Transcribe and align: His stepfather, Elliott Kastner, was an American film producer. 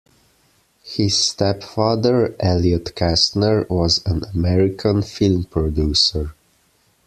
His 0.83 1.15
stepfather, 1.15 2.35
Elliott 2.39 2.95
Kastner, 2.95 3.67
was 3.69 4.03
an 4.07 4.23
American 4.33 5.03
film 5.03 5.43
producer. 5.43 6.33